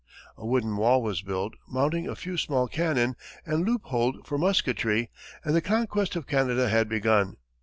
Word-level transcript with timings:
A 0.35 0.43
wooden 0.47 0.77
wall 0.77 1.03
was 1.03 1.21
built, 1.21 1.53
mounting 1.69 2.07
a 2.09 2.15
few 2.15 2.35
small 2.35 2.67
cannon 2.67 3.15
and 3.45 3.63
loopholed 3.67 4.25
for 4.25 4.39
musketry, 4.39 5.11
and 5.43 5.55
the 5.55 5.61
conquest 5.61 6.15
of 6.15 6.25
Canada 6.25 6.69
had 6.69 6.89
begun. 6.89 7.37